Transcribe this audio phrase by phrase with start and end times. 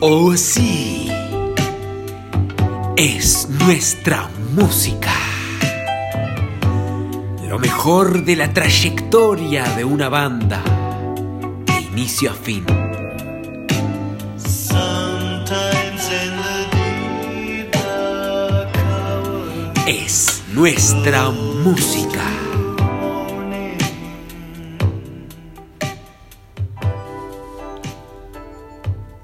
[0.00, 1.10] Oh sí,
[2.96, 5.12] es nuestra música.
[7.48, 10.62] Lo mejor de la trayectoria de una banda,
[11.66, 12.64] de inicio a fin.
[19.88, 22.37] Es nuestra música.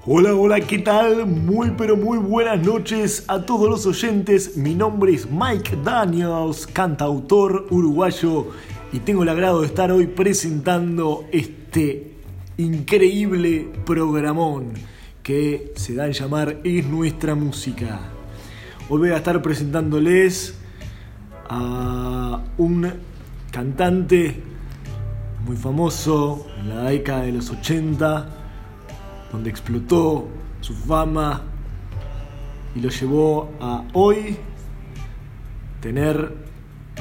[0.06, 1.24] Hola, hola, ¿qué tal?
[1.24, 4.54] Muy pero muy buenas noches a todos los oyentes.
[4.54, 8.48] Mi nombre es Mike Daniels, cantautor uruguayo,
[8.92, 12.12] y tengo el agrado de estar hoy presentando este
[12.58, 14.74] increíble programón
[15.22, 17.98] que se da en llamar Es Nuestra Música.
[18.90, 20.54] Hoy voy a estar presentándoles
[21.48, 22.92] a un
[23.50, 24.38] cantante
[25.46, 28.43] muy famoso en la década de los 80
[29.32, 30.28] donde explotó
[30.60, 31.42] su fama
[32.74, 34.36] y lo llevó a hoy
[35.80, 36.34] tener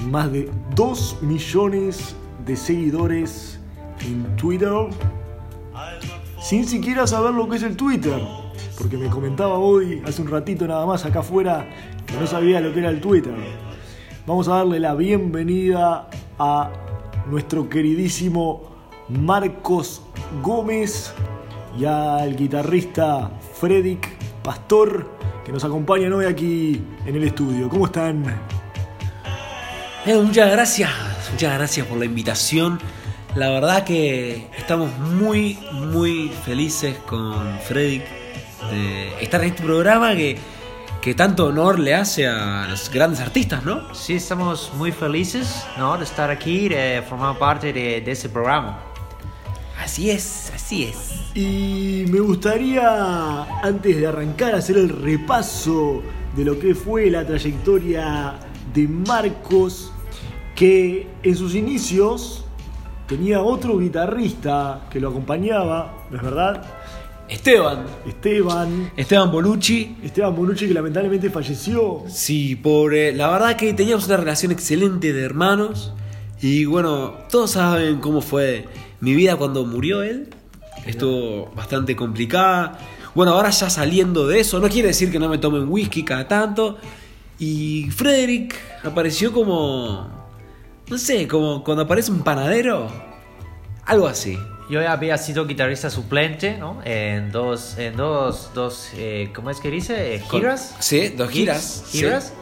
[0.09, 2.15] más de 2 millones
[2.45, 3.59] de seguidores
[4.01, 4.71] en Twitter
[6.41, 8.21] sin siquiera saber lo que es el Twitter.
[8.77, 11.65] Porque me comentaba hoy, hace un ratito nada más acá afuera,
[12.05, 13.33] que no sabía lo que era el Twitter.
[14.27, 16.71] Vamos a darle la bienvenida a
[17.29, 18.63] nuestro queridísimo
[19.07, 20.01] Marcos
[20.41, 21.13] Gómez
[21.77, 24.07] y al guitarrista Fredrik
[24.43, 25.09] Pastor
[25.45, 27.67] que nos acompañan hoy aquí en el estudio.
[27.69, 28.23] ¿Cómo están?
[30.05, 30.89] Eh, muchas gracias,
[31.31, 32.79] muchas gracias por la invitación.
[33.35, 38.03] La verdad que estamos muy, muy felices con Fredrik
[38.69, 40.37] de estar en este programa que,
[41.01, 43.93] que tanto honor le hace a los grandes artistas, ¿no?
[43.93, 45.97] Sí, estamos muy felices ¿no?
[45.97, 48.92] de estar aquí, de formar parte de, de ese programa.
[49.83, 51.35] Así es, así es.
[51.35, 56.01] Y me gustaría, antes de arrancar, hacer el repaso
[56.37, 58.35] de lo que fue la trayectoria
[58.73, 59.91] de Marcos,
[60.55, 62.45] que en sus inicios
[63.07, 66.63] tenía otro guitarrista que lo acompañaba, ¿no es verdad?
[67.27, 67.83] Esteban.
[68.07, 68.91] Esteban.
[68.95, 69.97] Esteban Bolucci.
[70.01, 72.03] Esteban Bonucci que lamentablemente falleció.
[72.07, 73.11] Sí, pobre.
[73.11, 75.93] La verdad que teníamos una relación excelente de hermanos.
[76.41, 78.65] Y bueno, todos saben cómo fue
[79.03, 80.29] mi vida cuando murió él.
[80.85, 82.79] Estuvo bastante complicada.
[83.13, 86.25] Bueno, ahora ya saliendo de eso, no quiere decir que no me tomen whisky cada
[86.25, 86.77] tanto.
[87.37, 90.07] Y Frederick apareció como.
[90.87, 92.87] No sé, como cuando aparece un panadero.
[93.85, 94.39] Algo así.
[94.69, 96.79] Yo había sido guitarrista suplente, ¿no?
[96.85, 100.15] En dos, en dos, dos, eh, ¿cómo es que dice?
[100.15, 100.77] Eh, ¿Giras?
[100.79, 101.83] Sí, dos giras.
[101.91, 102.33] Giras.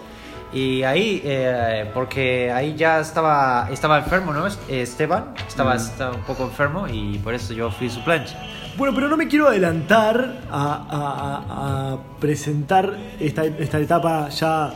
[0.53, 4.45] Y ahí, eh, porque ahí ya estaba, estaba enfermo, ¿no?
[4.67, 8.31] Esteban estaba, estaba un poco enfermo y por eso yo fui suplente.
[8.77, 14.73] Bueno, pero no me quiero adelantar a, a- a presentar esta, esta etapa ya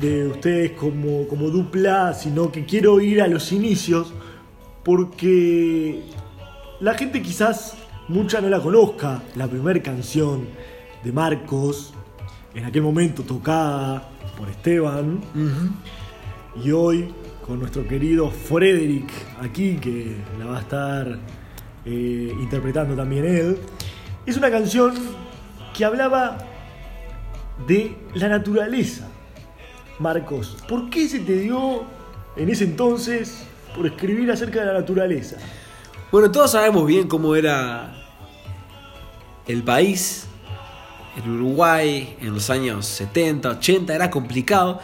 [0.00, 4.12] de ustedes como, como dupla, sino que quiero ir a los inicios
[4.84, 6.02] porque
[6.80, 7.74] la gente quizás
[8.08, 10.46] mucha no la conozca, la primera canción
[11.02, 11.92] de Marcos,
[12.54, 15.20] en aquel momento tocada por Esteban,
[16.62, 17.12] y hoy
[17.46, 19.10] con nuestro querido Frederick
[19.40, 21.18] aquí, que la va a estar
[21.84, 23.58] eh, interpretando también él,
[24.26, 24.94] es una canción
[25.72, 26.38] que hablaba
[27.66, 29.08] de la naturaleza.
[29.98, 31.84] Marcos, ¿por qué se te dio
[32.36, 35.36] en ese entonces por escribir acerca de la naturaleza?
[36.10, 37.94] Bueno, todos sabemos bien cómo era
[39.46, 40.26] el país,
[41.16, 44.80] el Uruguay, en los años 70, 80, era complicado.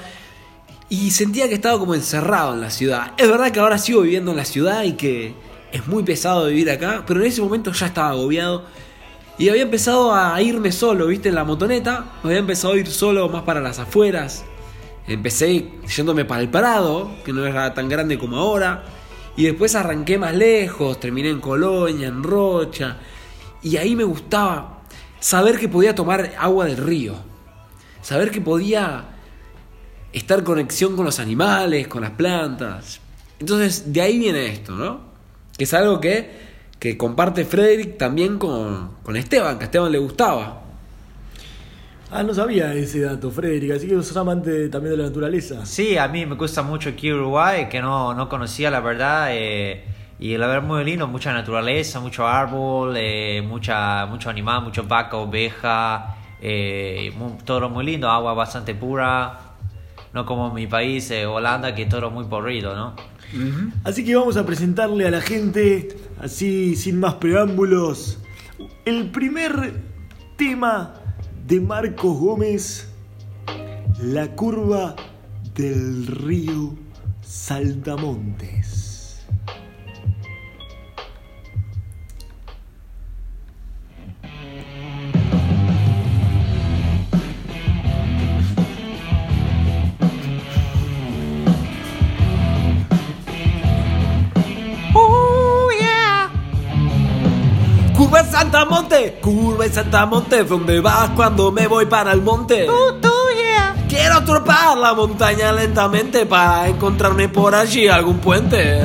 [0.88, 3.12] Y sentía que estaba como encerrado en la ciudad.
[3.16, 5.34] Es verdad que ahora sigo viviendo en la ciudad y que
[5.72, 8.65] es muy pesado vivir acá, pero en ese momento ya estaba agobiado.
[9.38, 12.12] Y había empezado a irme solo, viste, en la motoneta.
[12.22, 14.44] Había empezado a ir solo más para las afueras.
[15.06, 18.84] Empecé yéndome para el Prado, que no era tan grande como ahora.
[19.37, 22.99] Y después arranqué más lejos, terminé en Colonia, en Rocha.
[23.62, 24.72] Y ahí me gustaba
[25.23, 27.15] saber que podía tomar agua del río.
[28.03, 29.05] Saber que podía
[30.13, 33.01] estar en conexión con los animales, con las plantas.
[33.39, 35.01] Entonces, de ahí viene esto, ¿no?
[35.57, 36.29] Que es algo que,
[36.79, 40.61] que comparte Frederick también con, con Esteban, que a Esteban le gustaba.
[42.11, 45.65] Ah, no sabía ese dato, Frederick, así que sos amante también de la naturaleza.
[45.65, 49.29] Sí, a mí me gusta mucho aquí Uruguay, que no, no conocía la verdad.
[49.31, 49.85] eh,
[50.25, 55.17] y la verdad muy lindo, mucha naturaleza, mucho árbol, eh, mucha, mucho animal, mucho vaca,
[55.17, 59.39] oveja, eh, mu- todo muy lindo, agua bastante pura.
[60.15, 62.95] No como mi país, eh, Holanda, que todo muy porrido, ¿no?
[63.83, 65.89] Así que vamos a presentarle a la gente,
[66.21, 68.19] así sin más preámbulos,
[68.85, 69.73] el primer
[70.37, 70.93] tema
[71.47, 72.93] de Marcos Gómez,
[74.03, 74.95] La curva
[75.55, 76.75] del río
[77.23, 78.92] Saltamontes.
[98.73, 102.67] Monte, curva en Santa Monte, ¿dónde vas cuando me voy para el monte?
[103.87, 108.81] Quiero trepar la montaña lentamente para encontrarme por allí algún puente.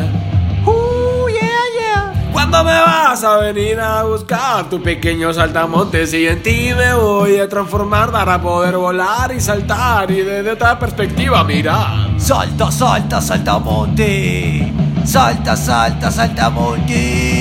[2.33, 6.13] ¿Cuándo me vas a venir a buscar tu pequeño saltamontes?
[6.13, 10.77] Y en ti me voy a transformar para poder volar y saltar y desde otra
[10.77, 12.09] perspectiva mirar.
[12.17, 14.69] Salta, salta, salta monte.
[15.05, 17.36] Salta, salta, salta monte.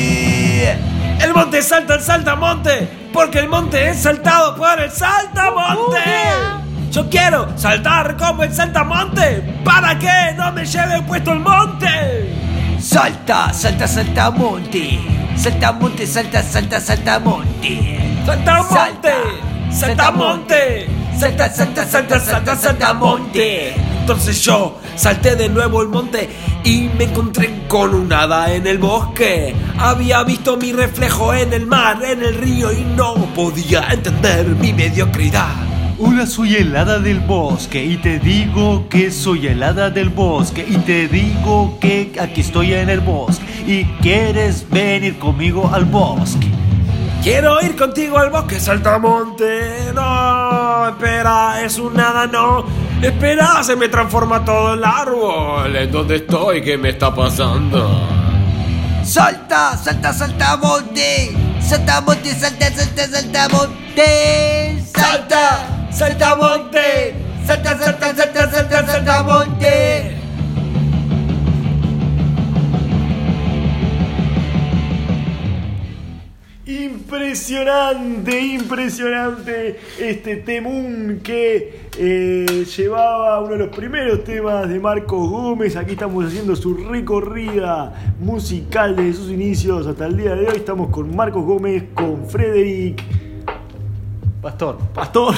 [1.21, 6.01] El monte salta el saltamonte, porque el monte es saltado por el saltamonte.
[6.91, 12.35] Yo quiero saltar como el saltamonte, para que no me lleve puesto el monte.
[12.81, 15.01] Salta, salta, salta monte.
[15.37, 17.99] Salta monte, salta, salta, salta monte.
[18.25, 19.15] Saltamonte,
[19.71, 20.89] saltamonte,
[21.19, 23.96] salta, salta, salta, salta, saltamonte.
[24.09, 26.29] Entonces yo salté de nuevo el monte
[26.63, 29.53] y me encontré con un hada en el bosque.
[29.81, 34.73] Había visto mi reflejo en el mar, en el río y no podía entender mi
[34.73, 35.57] mediocridad.
[35.99, 40.65] Hola, soy el hada del bosque y te digo que soy el hada del bosque
[40.69, 46.47] y te digo que aquí estoy en el bosque y quieres venir conmigo al bosque.
[47.25, 49.91] Quiero ir contigo al bosque saltamonte.
[49.93, 52.86] No, espera, es un nada, no.
[53.03, 55.77] Espera, se me transforma todo el árbol.
[55.77, 56.63] ¿En dónde estoy?
[56.63, 58.09] ¿Qué me está pasando?
[59.05, 61.33] Salta, salta, salta monte.
[61.61, 64.83] Salta monte, salta, salta, salta monte.
[64.97, 65.89] ¡Salta!
[65.91, 67.15] ¡Saltamonte!
[67.47, 70.17] Salta, salta, salta, salta, salta monte.
[77.27, 85.75] Impresionante, impresionante este temún que eh, llevaba uno de los primeros temas de Marcos Gómez.
[85.75, 90.55] Aquí estamos haciendo su recorrida musical desde sus inicios hasta el día de hoy.
[90.55, 93.03] Estamos con Marcos Gómez, con Frederick
[94.41, 94.79] Pastor.
[94.95, 95.35] Pastor.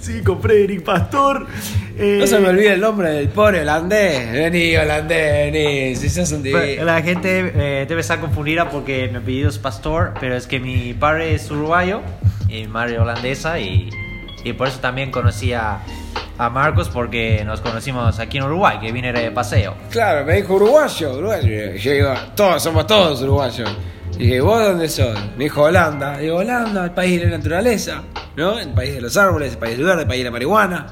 [0.00, 1.46] Sí, con Frederick Pastor.
[1.96, 4.32] Eh, No se me olvide el nombre del pobre holandés.
[4.32, 5.96] Vení, holandés, vení.
[5.96, 6.84] Si sos un divino.
[6.84, 10.92] La gente eh, debe estar confundida porque mi apellido es Pastor, pero es que mi
[10.94, 12.00] padre es uruguayo
[12.48, 13.88] y mi madre holandesa y,
[14.44, 15.78] y por eso también conocí a,
[16.38, 19.74] a Marcos porque nos conocimos aquí en Uruguay, que vine de paseo.
[19.90, 21.74] Claro, me dijo uruguayo, uruguayo.
[21.76, 23.70] Yo digo, todos, somos todos uruguayos.
[24.18, 25.18] Y dije, ¿vos dónde sos?
[25.36, 26.18] Me dijo Holanda.
[26.18, 28.02] Digo, Holanda, el país de la naturaleza,
[28.36, 28.58] ¿no?
[28.58, 30.86] El país de los árboles, el país del verde, el país de la marihuana.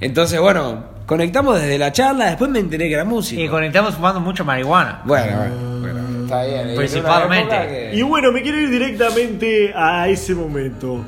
[0.00, 3.40] Entonces, bueno, conectamos desde la charla, después me enteré que era músico.
[3.40, 5.02] Y conectamos fumando mucho marihuana.
[5.04, 6.76] Bueno, bueno, bueno, está bien.
[6.76, 7.56] Principalmente.
[7.68, 11.04] Que- Y bueno, me quiero ir directamente a ese momento.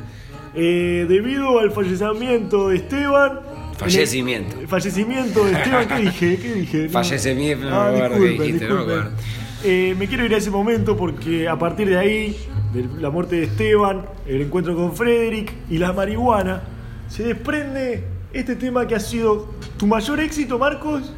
[0.55, 3.41] Eh, debido al fallecimiento de Esteban.
[3.79, 4.61] Fallecimiento.
[4.61, 6.37] El fallecimiento de Esteban, ¿qué dije?
[6.41, 6.79] ¿Qué dije?
[6.87, 6.91] No.
[6.91, 9.11] Fallecimiento, no Ah, me acuerdo qué disculpen, dijiste, no me acuerdo.
[9.65, 12.37] Eh, me quiero ir a ese momento porque a partir de ahí,
[12.75, 16.63] de la muerte de Esteban, el encuentro con Frederick y la marihuana,
[17.09, 21.13] se desprende este tema que ha sido tu mayor éxito, Marcos.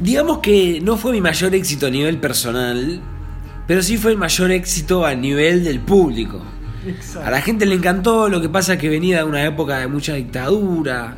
[0.00, 3.00] Digamos que no fue mi mayor éxito a nivel personal,
[3.68, 6.42] pero sí fue el mayor éxito a nivel del público.
[6.84, 7.28] Exacto.
[7.28, 9.86] A la gente le encantó, lo que pasa es que venía de una época de
[9.86, 11.16] mucha dictadura,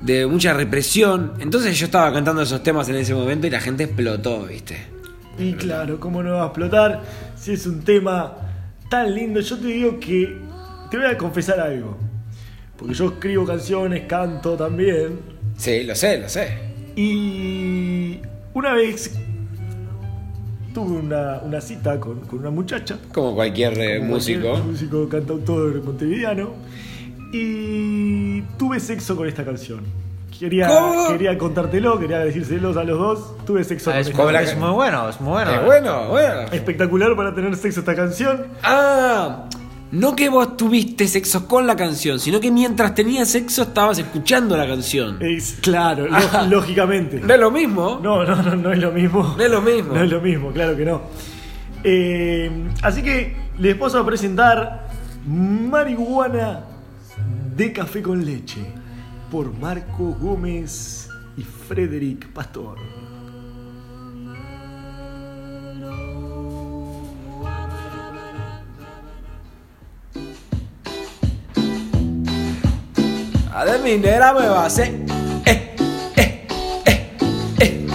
[0.00, 1.32] de mucha represión.
[1.40, 4.99] Entonces yo estaba cantando esos temas en ese momento y la gente explotó, ¿viste?
[5.38, 7.02] Y claro, ¿cómo no va a explotar
[7.36, 8.36] si es un tema
[8.90, 9.40] tan lindo?
[9.40, 10.36] Yo te digo que
[10.90, 11.96] te voy a confesar algo.
[12.76, 15.20] Porque yo escribo canciones, canto también.
[15.56, 16.58] Sí, lo sé, lo sé.
[16.96, 18.20] Y
[18.54, 19.18] una vez
[20.74, 22.98] tuve una, una cita con, con una muchacha.
[23.12, 24.42] Como cualquier eh, como músico.
[24.42, 26.54] cualquier músico, cantautor montevideano.
[27.32, 29.84] Y tuve sexo con esta canción.
[30.40, 30.70] Quería,
[31.08, 33.44] quería contártelo, quería decírselos a los dos.
[33.44, 35.50] Tuve sexo Ah, con Es, es muy bueno, es muy bueno.
[35.50, 36.40] Eh, bueno, bueno.
[36.50, 38.46] Espectacular para tener sexo esta canción.
[38.62, 39.44] Ah,
[39.92, 44.56] no que vos tuviste sexo con la canción, sino que mientras tenías sexo estabas escuchando
[44.56, 45.18] la canción.
[45.20, 46.06] Es claro,
[46.48, 47.20] lógicamente.
[47.20, 48.00] No es lo mismo.
[48.02, 49.34] No, no, no, no es lo mismo.
[49.36, 49.92] No es lo mismo.
[49.92, 51.02] No es lo mismo, claro que no.
[51.84, 54.88] Eh, así que les paso a presentar
[55.26, 56.64] Marihuana
[57.54, 58.79] de Café con Leche
[59.30, 62.78] por Marco Gómez y Frederick Pastor.
[73.54, 74.88] A de minera me va a hacer.
[75.44, 75.76] Eh,
[76.16, 76.48] eh,
[76.96, 77.16] eh,
[77.60, 77.86] eh.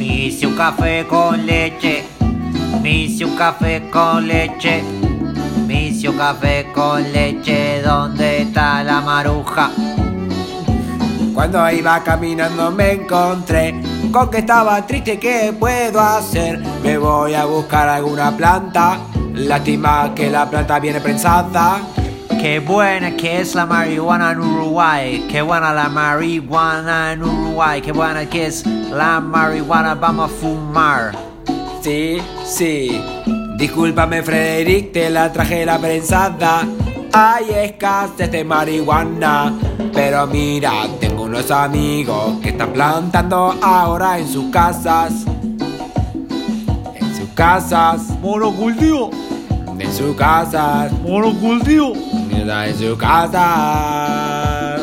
[0.00, 2.04] hice un café con leche,
[2.82, 4.97] me hice un café con leche
[5.70, 7.82] un café con leche.
[7.82, 9.70] ¿Dónde está la maruja?
[11.34, 13.78] Cuando iba caminando me encontré
[14.10, 16.58] con que estaba triste, ¿qué puedo hacer?
[16.82, 18.98] Me voy a buscar alguna planta.
[19.34, 21.80] Lástima que la planta viene prensada.
[22.40, 25.26] Qué buena que es la marihuana en Uruguay.
[25.30, 27.82] Qué buena la marihuana en Uruguay.
[27.82, 29.94] Qué buena que es la marihuana.
[29.94, 31.12] Vamos a fumar.
[31.82, 33.37] Sí, sí.
[33.58, 36.64] Discúlpame, Frederick, te la traje la prensada.
[37.12, 39.52] Hay escasez de marihuana.
[39.92, 45.24] Pero mira, tengo unos amigos que están plantando ahora en sus casas.
[46.94, 49.10] En sus casas, Monocultivo,
[49.76, 51.94] en sus casas, monocultivo.
[52.30, 54.77] en sus casas.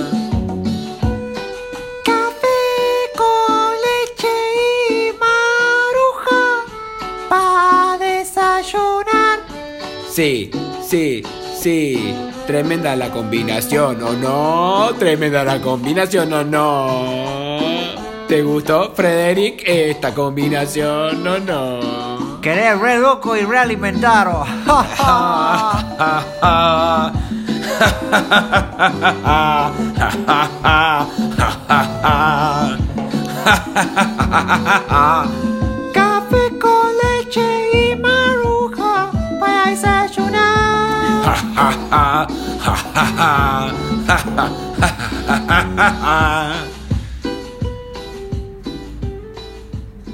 [10.15, 10.49] Sí,
[10.81, 11.23] sí,
[11.59, 12.15] sí.
[12.47, 14.91] Tremenda la combinación, ¿o no?
[14.97, 18.25] Tremenda la combinación, ¿o no?
[18.25, 22.39] ¿Te gustó, Frederick, esta combinación, o no?
[22.39, 24.47] Querés re loco y realimentaros.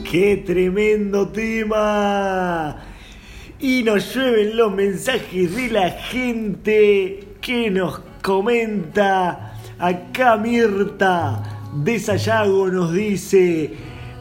[0.10, 2.78] ¡Qué tremendo tema!
[3.60, 9.56] Y nos llueven los mensajes de la gente que nos comenta.
[9.80, 13.74] Acá Mirta de Sayago nos dice: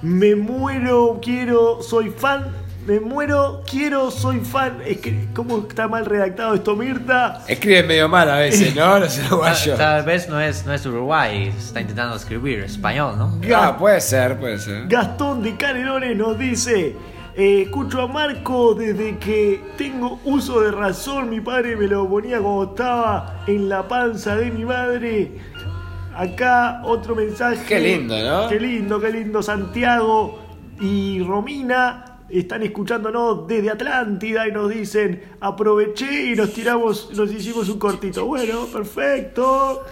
[0.03, 2.60] Me muero, quiero, soy fan.
[2.87, 4.79] Me muero, quiero, soy fan.
[4.87, 7.45] Es que, ¿cómo está mal redactado esto, Mirta?
[7.47, 8.99] Escribe medio mal a veces, ¿no?
[9.01, 9.77] Los uruguayos.
[9.77, 13.39] Tal vez no es, no es Uruguay, está intentando escribir español, ¿no?
[13.55, 14.89] Ah, puede ser, puede ser.
[14.89, 16.97] Gastón de Canelones nos dice,
[17.37, 22.41] eh, escucho a Marco desde que tengo uso de razón, mi padre me lo ponía
[22.41, 25.33] cuando estaba en la panza de mi madre.
[26.17, 27.63] Acá otro mensaje.
[27.69, 28.49] Qué lindo, ¿no?
[28.49, 29.43] Qué lindo, qué lindo.
[29.43, 30.41] Santiago
[30.81, 37.69] y Romina están escuchándonos desde Atlántida y nos dicen, aproveché y nos tiramos, nos hicimos
[37.69, 38.25] un cortito.
[38.27, 39.85] Bueno, perfecto.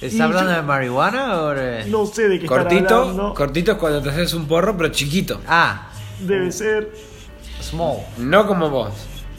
[0.00, 3.34] Y ¿Está hablando yo- de marihuana o de- No sé de qué Cortito, hablando.
[3.34, 5.40] cortito es cuando te haces un porro, pero chiquito.
[5.46, 6.92] Ah, Debe ser
[7.60, 7.98] small.
[8.18, 8.92] No como vos,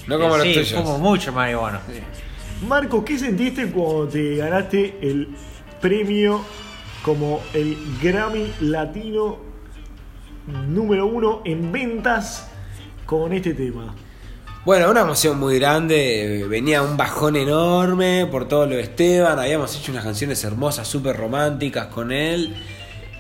[0.08, 0.74] no como Eh, los sí, tuyos.
[0.74, 1.82] fumo mucho marihuana.
[2.68, 5.30] Marco, ¿qué sentiste cuando te ganaste el
[5.82, 6.42] premio
[7.04, 9.38] como el Grammy Latino
[10.74, 12.48] número uno en ventas
[13.06, 13.96] con este tema?
[14.66, 19.76] Bueno, una emoción muy grande, venía un bajón enorme por todo lo de Esteban, habíamos
[19.78, 22.56] hecho unas canciones hermosas, súper románticas con él,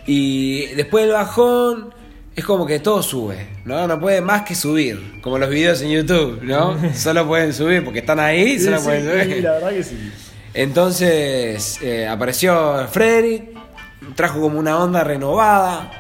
[0.05, 1.93] y después del bajón
[2.35, 3.87] es como que todo sube, ¿no?
[3.87, 6.77] No puede más que subir, como los videos en YouTube, ¿no?
[6.93, 9.43] Solo pueden subir porque están ahí, solo Sí, pueden sí, subir.
[9.43, 10.11] la verdad que sí.
[10.53, 13.49] Entonces eh, apareció Frederick,
[14.15, 15.98] trajo como una onda renovada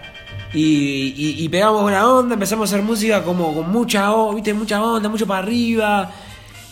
[0.53, 4.53] y, pegamos una onda, empezamos a hacer música como con mucha, ¿viste?
[4.53, 6.11] mucha onda, mucho para arriba.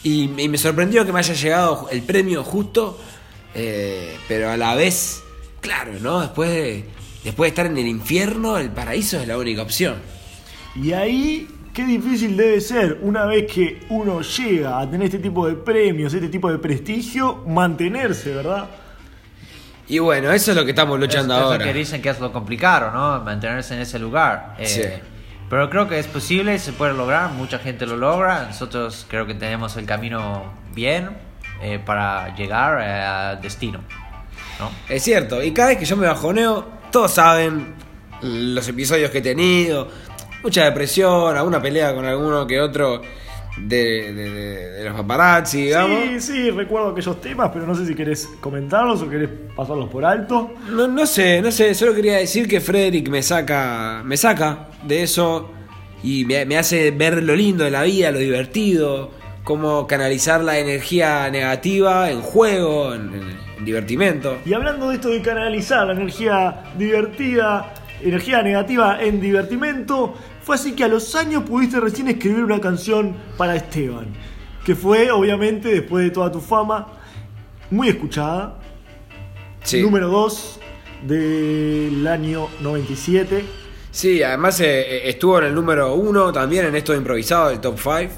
[0.03, 2.97] Y, y me sorprendió que me haya llegado el premio justo,
[3.53, 5.21] eh, pero a la vez,
[5.59, 6.21] claro, ¿no?
[6.21, 6.85] Después de,
[7.23, 9.95] después de estar en el infierno, el paraíso es la única opción.
[10.75, 15.47] Y ahí, qué difícil debe ser una vez que uno llega a tener este tipo
[15.47, 18.69] de premios, este tipo de prestigio, mantenerse, ¿verdad?
[19.87, 21.57] Y bueno, eso es lo que estamos luchando es, es ahora.
[21.59, 23.21] lo que dicen que es lo complicado, ¿no?
[23.23, 24.55] Mantenerse en ese lugar.
[24.57, 24.81] Eh, Sí.
[25.49, 28.43] Pero creo que es posible, se puede lograr, mucha gente lo logra.
[28.47, 31.09] Nosotros creo que tenemos el camino bien
[31.61, 33.79] eh, para llegar eh, al destino,
[34.59, 34.69] ¿no?
[34.89, 37.75] Es cierto, y cada vez que yo me bajoneo, todos saben
[38.21, 39.87] los episodios que he tenido,
[40.43, 43.01] mucha depresión, alguna pelea con alguno que otro
[43.59, 45.99] de, de- de- de los paparazzi, digamos.
[46.09, 50.05] Sí, sí, recuerdo aquellos temas, pero no sé si querés comentarlos o querés pasarlos por
[50.05, 50.53] alto.
[50.69, 55.03] No, no sé, no sé, solo quería decir que Frederick me saca, me saca de
[55.03, 55.49] eso
[56.03, 59.11] y me, me hace ver lo lindo de la vida, lo divertido,
[59.43, 64.37] cómo canalizar la energía negativa en juego, en, en- en divertimento.
[64.45, 67.73] Y hablando de esto de canalizar la energía divertida,
[68.03, 70.13] energía negativa en divertimento,
[70.47, 74.05] fue así que a los años pudiste recién escribir una canción para Esteban,
[74.65, 76.87] que fue obviamente después de toda tu fama
[77.69, 78.57] muy escuchada.
[79.65, 79.81] Sí.
[79.81, 80.59] Número 2
[81.05, 83.43] del año 97.
[83.91, 87.77] Sí, además eh, eh, estuvo en el número uno también en esto improvisado del top
[87.77, 88.13] 5,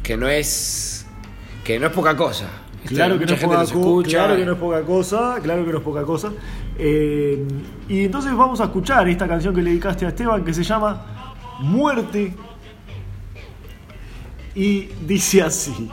[0.00, 1.04] que no es
[1.64, 2.50] que no es poca cosa.
[2.82, 2.94] ¿viste?
[2.94, 4.18] Claro que, no es poca escucha.
[4.18, 6.30] claro que no es poca cosa, claro que no es poca cosa.
[6.78, 7.44] Eh,
[7.88, 11.13] y entonces vamos a escuchar esta canción que le dedicaste a Esteban que se llama
[11.60, 12.34] Muerte.
[14.54, 15.90] Y dice así.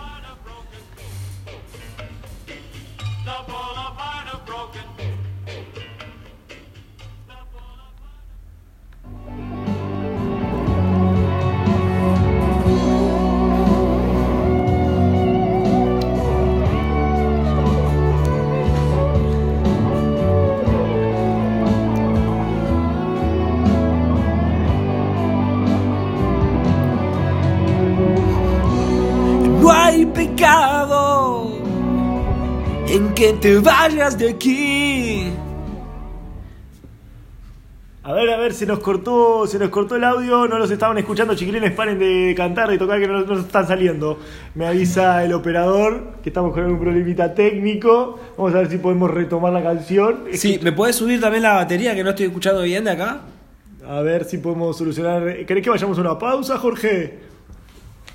[33.41, 35.33] Te vayas de aquí.
[38.03, 40.98] A ver, a ver, se nos cortó, se nos cortó el audio, no los estaban
[40.98, 44.19] escuchando, chiquilines, paren de cantar, de tocar que no, no están saliendo.
[44.55, 48.19] Me avisa el operador que estamos con un problemita técnico.
[48.38, 50.25] Vamos a ver si podemos retomar la canción.
[50.33, 53.21] Sí, ¿me puedes subir también la batería que no estoy escuchando bien de acá?
[53.88, 55.45] A ver si podemos solucionar.
[55.45, 57.19] ¿Querés que vayamos a una pausa, Jorge?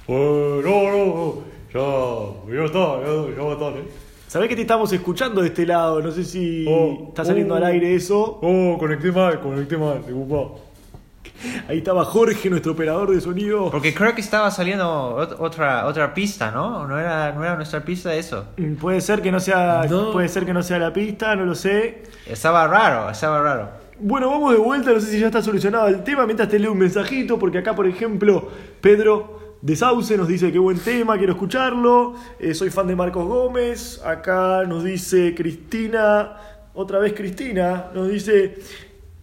[0.08, 1.34] Oh, no, no,
[1.72, 4.05] ya, ya está, ya, ya va a estar, eh.
[4.36, 7.56] Sabés que te estamos escuchando de este lado, no sé si Oh, está saliendo oh.
[7.56, 8.38] al aire eso.
[8.42, 10.60] Oh, conecté mal, conecté mal, disculpa.
[11.70, 13.70] Ahí estaba Jorge, nuestro operador de sonido.
[13.70, 16.86] Porque creo que estaba saliendo ot- otra otra pista, ¿no?
[16.86, 18.44] No era, no era nuestra pista eso.
[18.58, 20.12] Mm, Puede ser que no sea, No.
[20.12, 22.02] puede ser que no sea la pista, no lo sé.
[22.26, 23.70] Estaba raro, estaba raro.
[23.98, 26.72] Bueno, vamos de vuelta, no sé si ya está solucionado el tema, mientras te leo
[26.72, 28.50] un mensajito, porque acá, por ejemplo,
[28.82, 33.26] Pedro de Sauce nos dice qué buen tema, quiero escucharlo, Eh, soy fan de Marcos
[33.26, 36.36] Gómez, acá nos dice Cristina,
[36.74, 38.58] otra vez Cristina, nos dice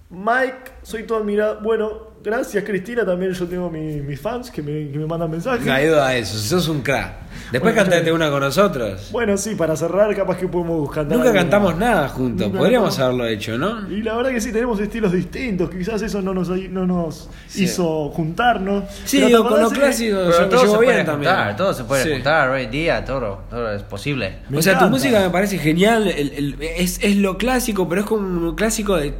[0.09, 4.89] Mike, soy tu admirado, bueno, gracias Cristina, también yo tengo mi- mis fans que me,
[4.91, 5.65] que me mandan mensajes.
[5.65, 7.21] No hay duda de eso, sos un crack.
[7.51, 9.09] Después Bueno, cantate una con nosotros.
[9.11, 11.17] Bueno, sí, para cerrar, capaz que podemos cantar.
[11.17, 13.19] Nunca cantamos nada juntos, Nunca podríamos cantamos.
[13.21, 13.91] haberlo hecho, ¿no?
[13.91, 15.69] Y la verdad que sí, tenemos estilos distintos.
[15.69, 17.65] Quizás eso no nos, no nos Sí.
[17.65, 18.85] hizo juntarnos.
[19.05, 20.75] Sí, Pero ¿te digo, con lo acordás que- clásico Pero yo me todo se llevo
[20.77, 21.31] puede bien también.
[21.31, 22.11] juntar, todo se puede Sí.
[22.13, 24.35] juntar hoy día, todo, todo es posible.
[24.49, 24.85] Me o sea, encanta.
[24.89, 28.55] tu música me parece genial, el- el- es, es lo clásico, pero es como un
[28.55, 29.13] clásico de, de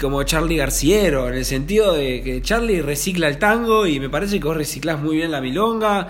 [0.00, 4.40] como Charlie Garciero, en el sentido de que Charlie recicla el tango y me parece
[4.40, 6.08] que vos reciclás muy bien la milonga,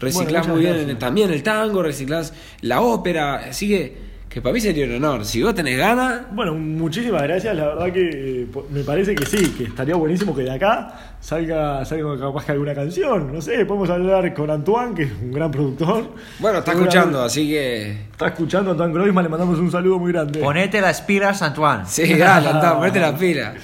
[0.00, 0.98] reciclás muy bien gracias.
[0.98, 4.03] también el tango, reciclás la ópera, así que,
[4.34, 5.24] que para mí sería un honor.
[5.24, 7.54] Si vos tenés ganas, Bueno, muchísimas gracias.
[7.54, 11.84] La verdad que eh, me parece que sí, que estaría buenísimo que de acá salga,
[11.84, 13.32] salga capaz que alguna canción.
[13.32, 16.14] No sé, podemos hablar con Antoine, que es un gran productor.
[16.40, 17.92] bueno, está escuchando, así que...
[18.10, 20.40] Está escuchando Antoine Groisman, le mandamos un saludo muy grande.
[20.40, 21.86] Ponete las pilas, Antoine.
[21.86, 23.54] Sí, dale, andá, ponete la pila.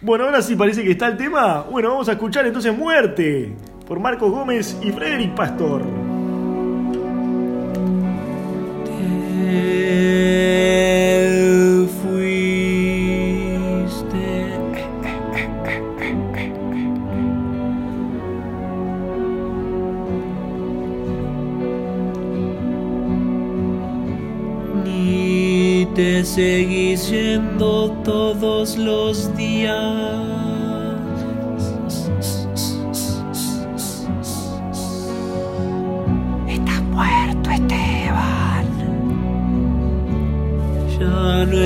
[0.00, 1.62] Bueno, ahora sí parece que está el tema.
[1.62, 3.52] Bueno, vamos a escuchar entonces Muerte
[3.84, 6.03] por Marcos Gómez y Frederick Pastor.
[9.54, 11.20] Te
[12.02, 12.66] fuiste.
[24.84, 30.43] Ni te seguís yendo todos los días.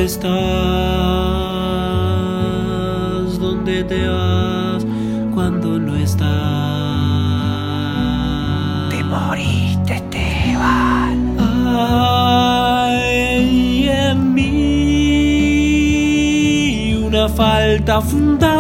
[0.08, 0.32] Estás
[3.38, 4.86] donde te vas
[5.34, 6.28] cuando no estás.
[8.88, 11.36] Te moriste, Esteban.
[12.88, 14.54] Hay en mí
[17.06, 18.57] una falta fundamental.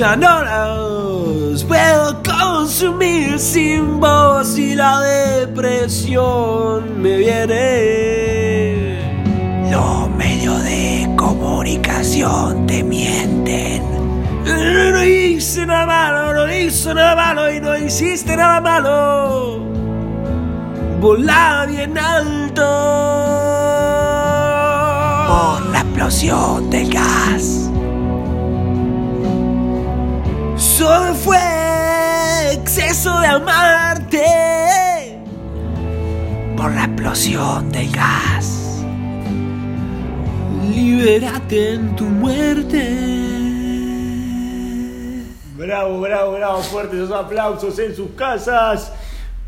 [0.00, 8.98] No las puedo consumir sin vos y la depresión me viene.
[9.70, 13.84] Los medios de comunicación te mienten.
[14.44, 19.60] No hice nada malo, no hice nada malo y no hiciste nada malo.
[21.00, 22.64] Volá bien alto.
[25.28, 27.63] Por la explosión del gas.
[30.76, 31.38] Solo fue
[32.52, 34.24] exceso de amarte.
[36.56, 38.84] Por la explosión del gas.
[40.74, 42.88] Libérate en tu muerte.
[45.56, 48.92] Bravo, bravo, bravo, fuertes esos aplausos en sus casas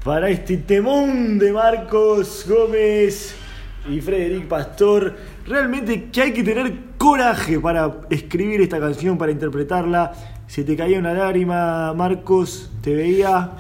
[0.05, 3.35] para este temón de Marcos Gómez
[3.91, 5.17] y Frederic Pastor.
[5.45, 10.36] Realmente que hay que tener coraje para escribir esta canción, para interpretarla.
[10.47, 13.53] Se te caía una lágrima, Marcos, te veía.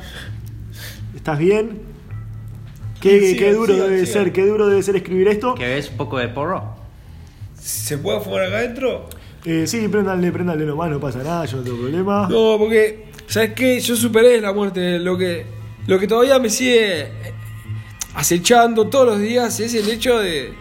[1.14, 1.80] ¿Estás bien?
[3.00, 5.54] Qué, Sí, qué duro debe ser, qué duro debe ser escribir esto.
[5.54, 6.76] ¿Que ves un poco de porro?
[7.54, 9.08] ¿Se puede fumar acá adentro?
[9.44, 12.28] Eh, sí, préndanle, préndanle nomás, no pasa nada, yo no tengo problema.
[12.28, 13.78] No, porque, ¿sabes qué?
[13.80, 14.98] Yo superé la muerte.
[14.98, 15.46] Lo que,
[15.86, 17.08] lo que todavía me sigue
[18.14, 20.52] acechando todos los días es el hecho de,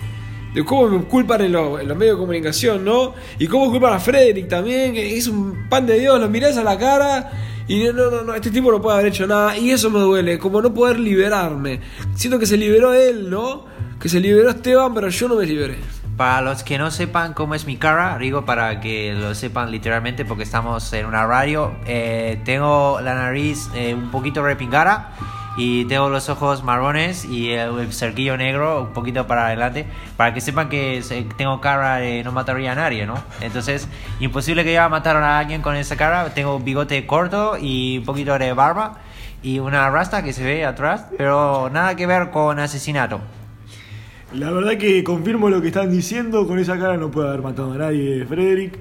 [0.55, 3.13] de cómo culpan en, los- en los medios de comunicación, ¿no?
[3.37, 6.63] Y cómo culpan a Frederick también, que es un pan de Dios, lo mirás a
[6.63, 7.31] la cara
[7.67, 9.57] y no, no, no, este tipo no puede haber hecho nada.
[9.57, 11.81] Y eso me duele, como no poder liberarme.
[12.15, 13.65] Siento que se liberó él, ¿no?
[13.99, 15.75] Que se liberó Esteban, pero yo no me liberé.
[16.15, 20.23] Para los que no sepan cómo es mi cara, digo para que lo sepan literalmente
[20.23, 25.13] porque estamos en una radio, eh, tengo la nariz eh, un poquito repingada
[25.57, 29.85] y tengo los ojos marrones y el, cerquillo negro un poquito para adelante
[30.17, 31.03] para que sepan que
[31.37, 33.15] tengo cara de no mataría a nadie, ¿no?
[33.41, 33.87] Entonces,
[34.19, 38.37] imposible que yo mataron a alguien con esa cara, tengo bigote corto y un poquito
[38.37, 38.99] de barba
[39.43, 43.21] y una rasta que se ve atrás, pero nada que ver con asesinato.
[44.33, 47.71] La verdad que confirmo lo que están diciendo, con esa cara no puede haber matado
[47.71, 48.77] a nadie, Frederick.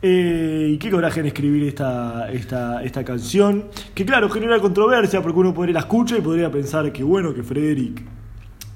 [0.00, 5.40] Eh, y qué coraje en escribir esta, esta, esta canción, que claro, genera controversia porque
[5.40, 8.02] uno podría la escucha y podría pensar que bueno que Frederick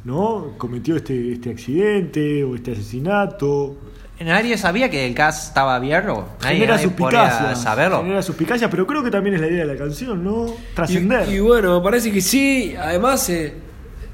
[0.04, 0.54] ¿no?
[0.58, 3.76] cometió este, este accidente o este asesinato.
[4.20, 6.28] Nadie sabía que el gas estaba abierto.
[6.42, 8.02] Nadie, Genera suspicacia, saberlo.
[8.02, 10.46] genera suspicacia, pero creo que también es la idea de la canción, ¿no?
[10.74, 11.28] Trascender.
[11.28, 12.74] Y, y bueno, me parece que sí.
[12.78, 13.52] Además, eh,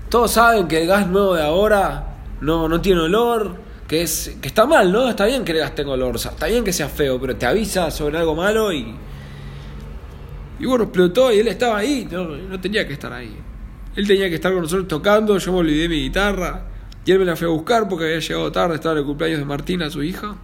[0.09, 3.68] todos saben que el gas nuevo de ahora no, no tiene olor.
[3.89, 5.09] Que, es, que está mal, ¿no?
[5.09, 6.15] Está bien que el gas tenga olor.
[6.15, 8.95] o está bien que sea feo, pero te avisa sobre algo malo y.
[10.61, 12.07] Y bueno, explotó y él estaba ahí.
[12.11, 13.35] No, no tenía que estar ahí.
[13.97, 15.39] Él tenía que estar con nosotros tocando.
[15.39, 16.65] Yo me olvidé mi guitarra.
[17.05, 18.75] Y él me la fue a buscar porque había llegado tarde.
[18.75, 20.37] Estaba en el cumpleaños de Martina, su hija.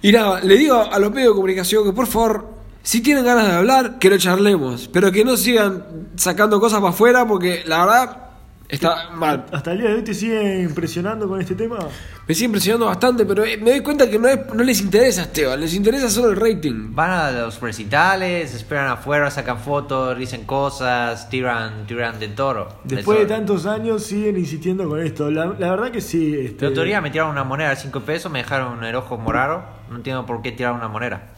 [0.00, 2.48] Y nada, le digo a los medios de comunicación que por favor,
[2.82, 6.90] si tienen ganas de hablar, que lo charlemos, pero que no sigan sacando cosas para
[6.90, 8.27] afuera porque la verdad
[8.68, 9.46] está mal.
[9.52, 11.78] ¿Hasta el día de hoy te sigue impresionando con este tema?
[12.26, 15.22] Me sigue impresionando bastante, pero eh, me doy cuenta que no, es- no les interesa
[15.22, 16.94] Esteban, les interesa solo el rating.
[16.94, 22.68] Van a los recitales, esperan afuera, sacan fotos, dicen cosas, tiran, tiran del toro.
[22.84, 25.30] Después de tantos años siguen insistiendo con esto.
[25.30, 26.36] La, la verdad que sí.
[26.38, 29.62] Este, otro día me tiraron una moneda de 5 pesos, me dejaron el ojo morado.
[29.90, 31.28] No entiendo por qué tirar una moneda.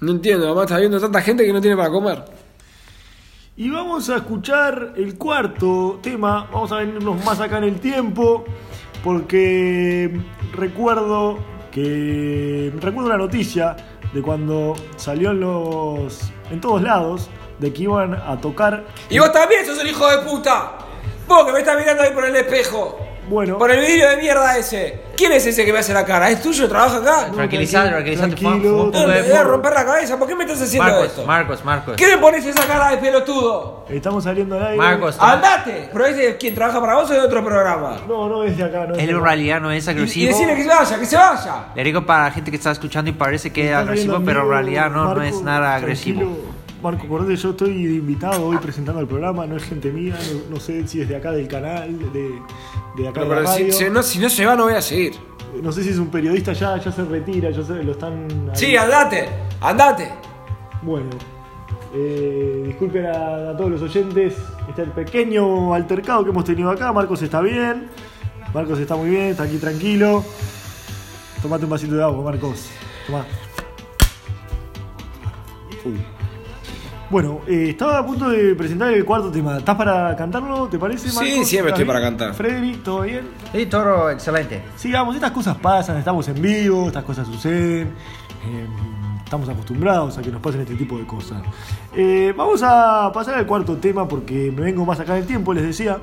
[0.00, 2.22] No entiendo, además está viendo tanta gente que no tiene para comer.
[3.56, 6.48] Y vamos a escuchar el cuarto tema.
[6.52, 8.44] Vamos a venirnos más acá en el tiempo.
[9.04, 10.10] Porque
[10.52, 11.38] recuerdo
[11.70, 12.72] que.
[12.80, 13.76] Recuerdo una noticia
[14.12, 16.32] de cuando salió en los.
[16.50, 17.30] en todos lados.
[17.60, 18.86] De que iban a tocar.
[19.08, 20.78] Y vos también sos el hijo de puta.
[21.28, 22.98] Vos que me estás mirando ahí por el espejo.
[23.28, 23.58] Bueno.
[23.58, 25.00] Por el vidrio de mierda ese.
[25.16, 26.28] ¿Quién es ese que me hace la cara?
[26.30, 26.68] ¿Es tuyo?
[26.68, 27.30] ¿Trabaja acá?
[27.32, 28.76] Tranquilizate, tranquilo, tranquilizate, tranquilo.
[28.90, 30.18] fuma- fuma No, me voy a romper la cabeza.
[30.18, 31.24] ¿Por qué me estás haciendo Marcos, esto?
[31.26, 31.96] Marcos, Marcos.
[31.96, 33.84] ¿Qué me pones esa cara de pelotudo?
[33.88, 34.76] Estamos saliendo al aire.
[34.76, 35.32] Marcos, toma.
[35.34, 35.88] ¡Andate!
[35.92, 37.96] ¿Pero es de quien trabaja para vos o de otro programa?
[38.08, 38.86] No, no es de acá.
[38.86, 39.24] No es Él de en acá.
[39.26, 40.28] realidad no es Y, y agresivo.
[40.32, 41.54] decirle que se vaya, que se vaya.
[41.74, 44.48] Le digo para la gente que está escuchando y parece que es agresivo, pero en
[44.48, 46.20] realidad no, no es nada agresivo.
[46.22, 46.53] tranquilo.
[46.84, 50.56] Marco, acordate, yo estoy de invitado hoy presentando el programa, no es gente mía, no,
[50.56, 52.38] no sé si es de acá del canal, de,
[52.94, 53.72] de acá Pero, de la pero si, radio.
[53.72, 55.14] si no, si no se va, no voy a seguir.
[55.62, 58.28] No sé si es un periodista ya, ya se retira, ya se, lo están...
[58.50, 58.56] ahí.
[58.56, 59.30] Sí, andate,
[59.62, 60.10] andate.
[60.82, 61.08] Bueno,
[61.94, 64.34] eh, disculpen a, a todos los oyentes
[64.68, 66.92] este pequeño altercado que hemos tenido acá.
[66.92, 67.88] Marcos está bien,
[68.52, 70.22] Marcos está muy bien, está aquí tranquilo.
[71.40, 72.68] Tomate un vasito de agua, Marcos.
[73.06, 73.24] Tomá.
[75.86, 76.13] Uy.
[77.14, 79.58] Bueno, eh, estaba a punto de presentar el cuarto tema.
[79.58, 80.66] ¿Estás para cantarlo?
[80.66, 81.48] ¿Te parece, Sí, Marcos?
[81.48, 82.34] siempre ¿Estás estoy para cantar.
[82.34, 83.28] Frederick, ¿todo bien?
[83.52, 84.64] Sí, toro, excelente.
[84.74, 87.86] Sigamos, estas cosas pasan, estamos en vivo, estas cosas suceden.
[88.44, 88.66] eh,
[89.22, 91.40] estamos acostumbrados a que nos pasen este tipo de cosas.
[91.94, 95.54] Eh, vamos a pasar al cuarto tema porque me vengo más acá en el tiempo,
[95.54, 95.98] les decía.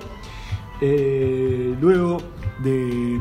[0.79, 2.19] Eh, luego
[2.63, 3.19] de.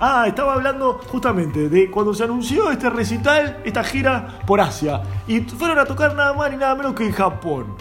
[0.00, 5.02] Ah, estaba hablando justamente de cuando se anunció este recital, esta gira por Asia.
[5.26, 7.74] Y fueron a tocar nada más ni nada menos que en Japón.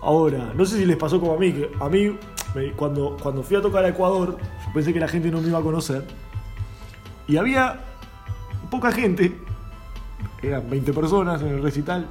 [0.00, 2.16] Ahora, no sé si les pasó como a mí, que a mí,
[2.76, 5.58] cuando, cuando fui a tocar a Ecuador, yo pensé que la gente no me iba
[5.58, 6.06] a conocer.
[7.26, 7.80] Y había
[8.70, 9.36] poca gente,
[10.42, 12.06] eran 20 personas en el recital,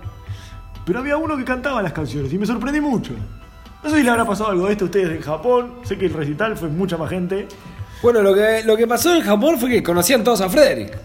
[0.86, 3.14] pero había uno que cantaba las canciones y me sorprendí mucho.
[3.82, 6.08] No sé si le habrá pasado algo de esto a ustedes en Japón, sé que
[6.08, 7.48] el recital fue mucha más gente.
[8.02, 10.98] Bueno, lo que, lo que pasó en Japón fue que conocían todos a Frederick.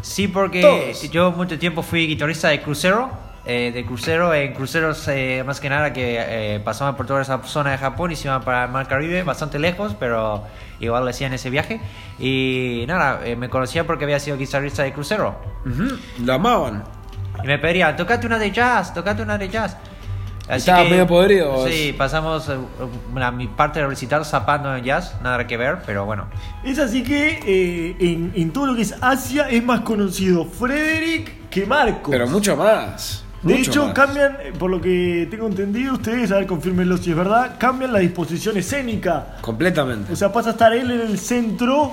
[0.00, 1.10] Sí, porque Todos.
[1.10, 3.10] yo mucho tiempo fui guitarrista de crucero.
[3.46, 7.42] eh, de crucero, en cruceros eh, más que nada que eh, pasaban por toda esa
[7.42, 10.44] zona de Japón y se iban para el Mar Caribe, bastante lejos, pero
[10.78, 11.80] igual le hacían ese viaje.
[12.18, 15.36] Y nada, eh, me conocía porque había sido guitarrista de crucero.
[15.66, 16.84] Ujú, Lo amaban.
[17.42, 19.76] Y me pedían, tocate una de jazz, tocate una de jazz.
[20.56, 21.66] Estaba medio podrido.
[21.68, 22.56] Sí, pasamos eh,
[23.14, 26.26] la, mi parte del recital zapando en jazz, nada que ver, pero bueno.
[26.64, 31.48] Es así que eh, en, en todo lo que es Asia es más conocido Frederick
[31.50, 32.10] que Marcos.
[32.10, 33.24] Pero mucho más.
[33.42, 33.94] De mucho hecho, más.
[33.94, 37.92] cambian, eh, por lo que tengo entendido, ustedes, a ver, confirmenlo si es verdad, cambian
[37.92, 39.36] la disposición escénica.
[39.40, 40.12] Completamente.
[40.12, 41.92] O sea, pasa a estar él en el centro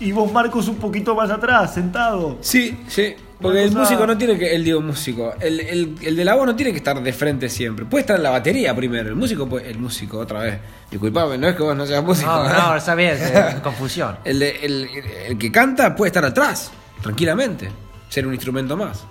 [0.00, 2.38] y vos, Marcos, un poquito más atrás, sentado.
[2.40, 3.14] Sí, sí.
[3.42, 4.54] Porque el músico no tiene que.
[4.54, 5.34] El digo músico.
[5.40, 7.84] El, el, el de la voz no tiene que estar de frente siempre.
[7.84, 9.08] Puede estar en la batería primero.
[9.08, 10.58] El músico puede- El músico, otra vez.
[10.90, 12.30] Disculpame, no es que vos no seas músico.
[12.30, 12.66] No, ¿verdad?
[12.68, 13.16] no, está bien,
[13.62, 14.16] confusión.
[14.24, 14.88] El, de- el,
[15.28, 16.70] el que canta puede estar atrás.
[17.02, 17.70] Tranquilamente.
[18.08, 19.04] Ser un instrumento más.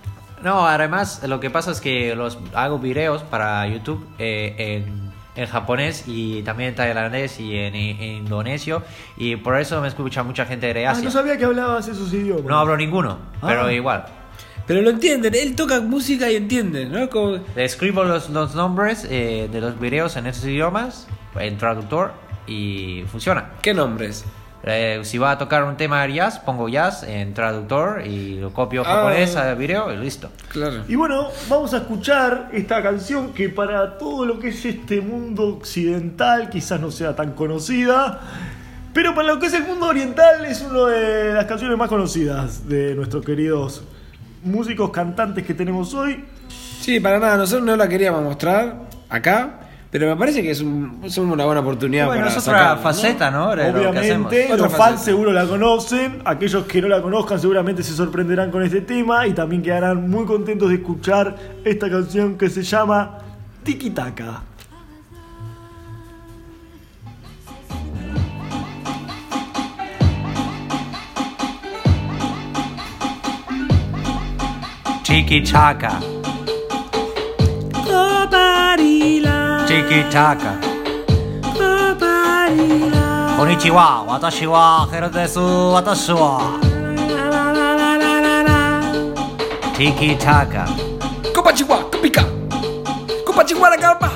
[0.44, 5.48] No, además lo que pasa es que los hago videos para YouTube eh, en, en
[5.50, 8.82] japonés y también en tailandés y en, en indonesio
[9.18, 11.04] y por eso me escucha mucha gente de Ah, Asia.
[11.04, 12.46] no sabía que hablabas esos idiomas.
[12.46, 13.74] No hablo ninguno, pero Ah.
[13.74, 14.06] igual.
[14.68, 15.34] Pero lo entienden.
[15.36, 17.10] Él toca música y entiende, ¿no?
[17.10, 21.08] Como- Le escribo los, los nombres eh, de los videos en esos idiomas,
[21.40, 22.12] en traductor
[22.48, 23.52] y funciona.
[23.62, 24.24] ¿Qué nombres?
[24.64, 28.54] Eh, si va a tocar un tema de jazz, pongo jazz en traductor y lo
[28.54, 28.94] copio Ah.
[28.96, 30.30] japonés al video y listo.
[30.50, 30.84] Claro.
[30.88, 35.48] Y bueno, vamos a escuchar esta canción que para todo lo que es este mundo
[35.48, 38.22] occidental quizás no sea tan conocida,
[38.94, 42.68] pero para lo que es el mundo oriental es una de las canciones más conocidas
[42.70, 43.82] de nuestros queridos
[44.44, 46.24] músicos cantantes que tenemos hoy.
[46.82, 47.38] Sí, para nada.
[47.38, 49.58] Nosotros no la queríamos mostrar acá.
[49.92, 52.76] Pero me parece que es, un, es una buena oportunidad Bueno, para es otra sacarla,
[52.78, 52.82] ¿no?
[52.82, 53.54] faceta, ¿no?
[53.54, 53.90] Lo.
[53.90, 55.04] Obviamente, Otra los fans faceta.
[55.04, 59.34] seguro la conocen, aquellos que no la conozcan seguramente se sorprenderán con este tema y
[59.34, 63.18] también quedarán muy contentos de escuchar esta canción que se llama
[63.64, 64.44] Tiki Taka.
[75.12, 76.00] Tiki Taka.
[79.68, 80.56] Tiki Taka.
[83.38, 85.38] こんにちは、私はヘルです。
[85.38, 86.58] 私は。
[89.74, 90.66] Tiki Taka.
[91.36, 92.24] こんばちは、コピカ。
[93.26, 94.08] こんばちは、ガンバ。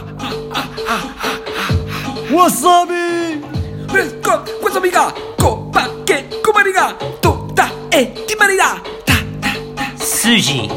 [2.42, 2.94] わさび。
[3.94, 5.12] レッツゴー、わさびが。
[5.38, 6.94] こばけ、こばりが。
[7.20, 8.78] と、だ、え、決まりだ。
[9.06, 9.50] た、た、
[9.98, 9.98] た。
[9.98, 10.70] 筋。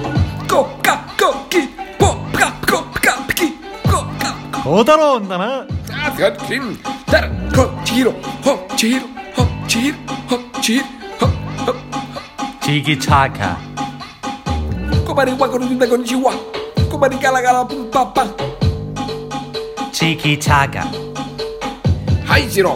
[4.69, 6.77] そうだろう女なあすごいキン
[7.07, 9.97] ダラホチヒロホチヒロホチヒロ
[10.29, 11.27] ホチヒロ
[11.67, 11.75] ホホ
[12.61, 13.59] チキチャカ
[15.07, 16.33] コバリワコルンダゴンチワ
[16.91, 18.27] コバリガラガラプンパパ
[19.91, 20.85] チキチャカ
[22.31, 22.73] はいジロ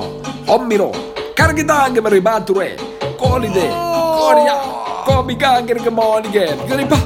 [0.47, 0.91] ホンミロ
[1.37, 2.75] カルゲダンゲマリバトレ
[3.19, 3.67] コリデコ
[4.35, 6.97] リアコミガンゲルゲモリゲグリパ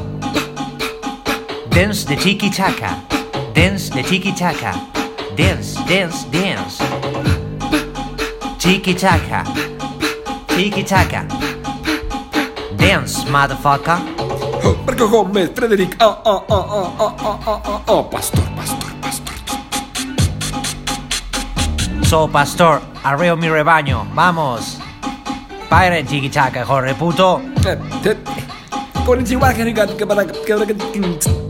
[1.70, 3.15] Dance the Tiki Taka.
[3.56, 4.72] Dance the Tiki Taka.
[5.36, 6.78] Dance, dance, dance.
[8.58, 9.44] Tiki Taka.
[10.48, 11.24] Tiki Taka.
[12.76, 13.98] Dance, motherfucker.
[14.64, 15.96] Oh, perché come Frederick.
[16.00, 18.02] Oh, oh, oh, oh, oh, oh, oh, oh, oh.
[18.04, 19.34] Pastor, pastor, pastor.
[22.04, 24.06] So, pastor, arreo mi rebaño.
[24.14, 24.78] Vamos.
[25.68, 27.40] Padre Taka, hijo de puto.
[27.64, 28.16] Eh, eh.
[29.04, 31.45] Konnichiwa, che riga- che para- che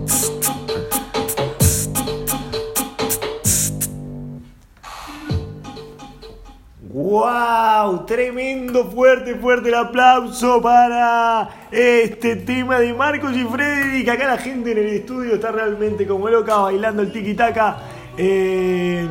[7.97, 8.07] ¡Wow!
[8.07, 14.09] Tremendo, fuerte, fuerte el aplauso para este tema de Marcos y Frederick.
[14.09, 17.77] Acá la gente en el estudio está realmente como loca bailando el tiki-taka.
[18.19, 19.07] Eh,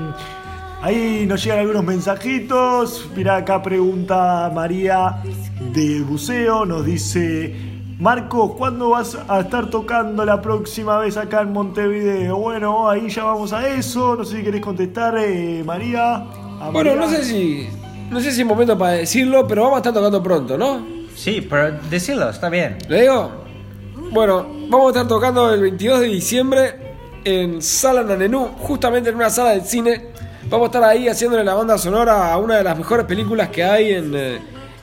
[0.82, 3.10] ahí nos llegan algunos mensajitos.
[3.15, 5.21] Mirá, acá pregunta María
[5.74, 6.65] del Buceo.
[6.65, 7.56] Nos dice:
[8.00, 12.38] Marcos, ¿cuándo vas a estar tocando la próxima vez acá en Montevideo?
[12.38, 14.15] Bueno, ahí ya vamos a eso.
[14.15, 16.24] No sé si querés contestar, eh, María.
[16.71, 16.95] Bueno, María.
[16.95, 17.69] no sé si.
[18.10, 20.86] No sé si es momento para decirlo, pero vamos a estar tocando pronto, ¿no?
[21.15, 22.78] Sí, pero decirlo, está bien.
[22.88, 23.32] ¿Le digo?
[24.12, 26.76] Bueno, vamos a estar tocando el 22 de diciembre
[27.24, 30.10] en Sala Nanenú, justamente en una sala de cine.
[30.50, 33.63] Vamos a estar ahí haciéndole la banda sonora a una de las mejores películas que
[33.63, 34.39] hay en, eh,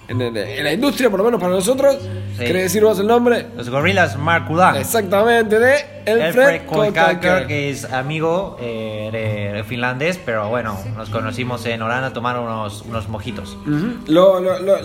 [0.09, 1.97] en, en- en la industria, por lo menos para nosotros.
[2.38, 2.45] Sí.
[2.45, 3.47] ¿Querés decir vos el nombre?
[3.57, 4.77] Los gorilas Mark Udan.
[4.77, 5.75] Exactamente, de
[6.07, 7.15] Elfred Alfred Kolkaker.
[7.21, 12.12] Kolkaker, que es amigo eh, de, de finlandés, pero bueno, nos conocimos en Holanda a
[12.12, 13.57] tomar unos, unos mojitos.
[13.67, 13.99] Ujú.
[14.07, 14.79] Lo- lo- lo-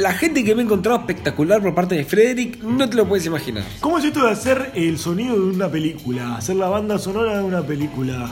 [0.00, 3.26] la gente que me he encontrado espectacular por parte de Frederick, no te lo puedes
[3.26, 3.64] imaginar.
[3.80, 6.36] ¿Cómo es esto de hacer el sonido de una película?
[6.36, 8.28] Hacer la banda sonora de una película.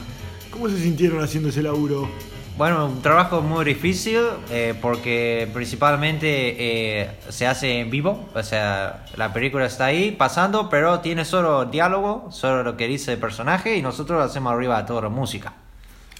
[0.50, 2.08] ¿Cómo se sintieron haciendo ese laburo?
[2.56, 9.04] Bueno, un trabajo muy difícil eh, porque principalmente eh, se hace en vivo, o sea,
[9.14, 13.76] la película está ahí pasando, pero tiene solo diálogo, solo lo que dice el personaje
[13.76, 15.52] y nosotros hacemos arriba toda la música.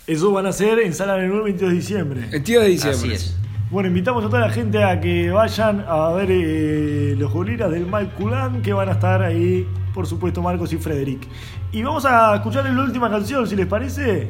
[0.06, 2.28] Eso van a hacer en Sala del 22 de diciembre.
[2.30, 2.98] El tío de diciembre.
[2.98, 3.36] Así es.
[3.70, 7.86] Bueno, invitamos a toda la gente a que vayan a ver eh, los gorilas del
[7.86, 11.26] Malculán, que van a estar ahí, por supuesto, Marcos y Frederick.
[11.72, 14.28] Y vamos a escuchar la última canción, si les parece.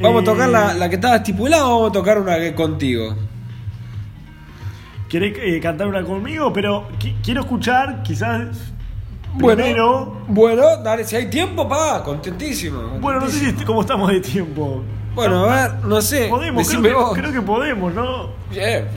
[0.00, 2.54] Vamos Eh, a tocar la, la que estaba estipulada o vamos a tocar una que
[2.54, 3.14] contigo.
[5.08, 6.52] ¿Querés eh, cantar una conmigo?
[6.52, 8.72] Pero qui- quiero escuchar, quizás.
[9.34, 10.16] Bueno, Primero.
[10.28, 12.80] bueno, dale, si hay tiempo, pa, contentísimo.
[13.00, 14.82] Bueno, no sé si est- cómo estamos de tiempo.
[15.14, 16.26] Bueno, a ver, no sé.
[16.28, 17.14] Podemos, creo decime que, vos.
[17.16, 18.30] creo que podemos, ¿no?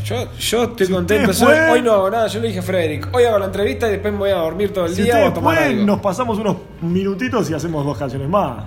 [0.03, 1.31] Yo, yo estoy Si contento.
[1.31, 3.10] ustedes soy- pueden- hoy no hago nada, yo le dije a Frederick.
[3.13, 5.15] Hoy hago la entrevista y después me voy a dormir todo el Si día o
[5.15, 5.86] a ustedes tomar pueden, algo.
[5.86, 8.63] nos pasamos unos minutitos y hacemos dos canciones más.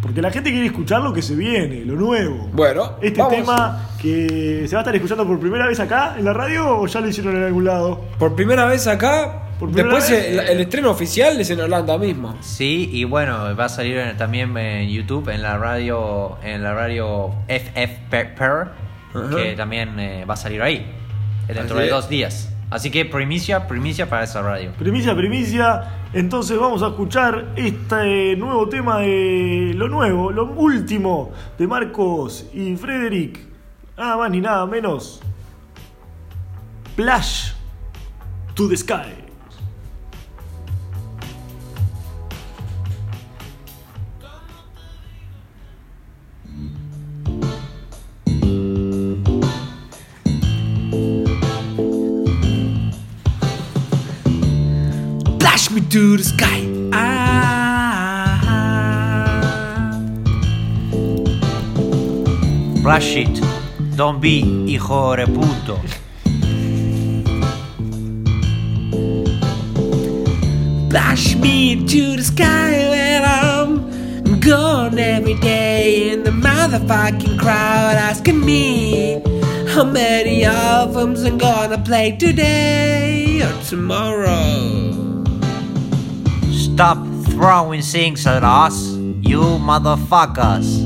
[0.00, 2.48] Porque la gente quiere escuchar lo que se viene, lo nuevo.
[2.52, 3.34] Bueno, Este vamos.
[3.36, 6.86] tema que se va a estar escuchando por primera vez acá en la radio o
[6.86, 8.00] ya lo hicieron en algún lado.
[8.18, 9.42] Por primera vez acá.
[9.58, 10.26] Por primera después vez.
[10.34, 12.36] El, el estreno oficial es en Holanda mismo.
[12.40, 16.74] Sí, y bueno, va a salir en- también en YouTube, en la radio, en la
[16.74, 18.70] radio FFPR,
[19.14, 19.36] Ajá.
[19.36, 20.86] que también eh, va a salir ahí,
[21.48, 22.52] dentro Así de dos días.
[22.70, 24.72] Así que primicia, primicia para esa radio.
[24.78, 26.00] Primicia, primicia.
[26.12, 32.76] Entonces vamos a escuchar este nuevo tema de lo nuevo, lo último de Marcos y
[32.76, 33.40] Frederick.
[33.96, 35.20] Nada más ni nada menos.
[36.92, 37.52] Splash
[38.54, 39.27] to the Sky.
[55.78, 56.66] Me to the sky.
[56.92, 58.40] Ah.
[62.82, 63.40] Flash it,
[63.94, 65.78] don't be hijo de puto.
[70.90, 78.44] Flash me to the sky where I'm gone every day in the motherfucking crowd asking
[78.44, 79.22] me
[79.68, 84.87] how many albums I'm gonna play today or tomorrow.
[86.78, 87.02] Stop
[87.34, 88.94] throwing things at us,
[89.26, 90.78] you motherfuckers.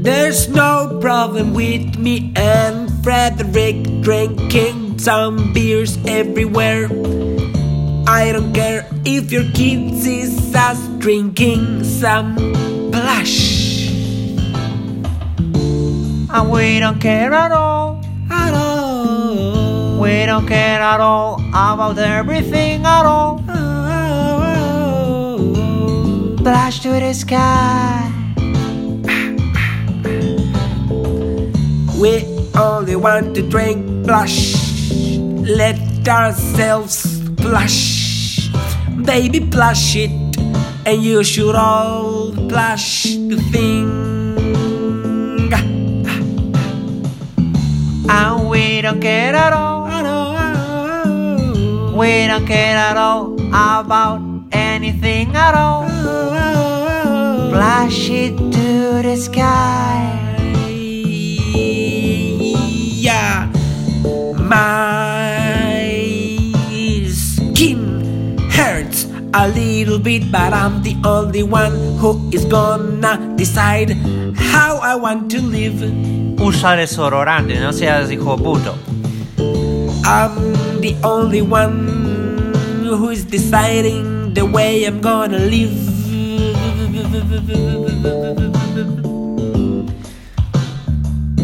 [0.00, 6.86] There's no problem with me and Frederick drinking some beers everywhere.
[8.06, 12.36] I don't care if your kids is us drinking some
[12.92, 13.90] blush.
[16.30, 17.89] And we don't care at all.
[20.10, 23.40] We don't care at all about everything at all.
[23.48, 24.74] Oh.
[26.38, 28.10] Flash to the sky.
[32.02, 32.24] We
[32.58, 34.56] only want to drink blush.
[35.46, 38.50] Let ourselves blush.
[39.04, 40.10] Baby, blush it.
[40.86, 43.88] And you should all blush the thing.
[48.10, 49.79] And we don't care at all.
[52.00, 54.22] We don't care at all about
[54.52, 55.86] anything at all.
[57.50, 60.08] Flash it to the sky.
[63.06, 63.52] Yeah,
[64.38, 64.72] my
[67.12, 73.90] skin hurts a little bit, but I'm the only one who is gonna decide
[74.38, 75.82] how I want to live.
[76.40, 78.89] Usa desodorante, no seas hijo puto.
[80.10, 80.34] I'm
[80.80, 81.86] the only one
[82.82, 85.70] who is deciding the way I'm gonna live.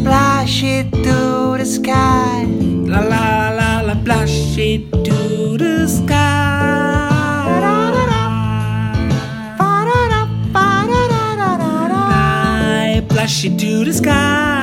[0.02, 2.44] Flash it to the sky.
[2.90, 6.26] La la la la, flash it to the sky.
[13.10, 14.55] Flash it to the sky.